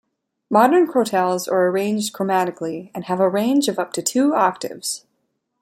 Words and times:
Modern 0.49 0.87
crotales 0.87 1.47
are 1.47 1.67
arranged 1.67 2.11
chromatically 2.11 2.89
and 2.95 3.03
have 3.03 3.19
a 3.19 3.29
range 3.29 3.67
of 3.67 3.77
up 3.77 3.93
to 3.93 4.01
two 4.01 4.33
octaves. 4.33 5.05